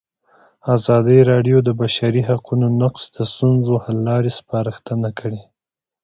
ازادي 0.75 1.19
راډیو 1.31 1.57
د 1.63 1.65
د 1.67 1.69
بشري 1.81 2.21
حقونو 2.29 2.65
نقض 2.81 3.03
د 3.15 3.17
ستونزو 3.31 3.73
حل 3.83 3.97
لارې 4.07 4.31
سپارښتنې 4.39 5.11
کړي. 5.19 5.41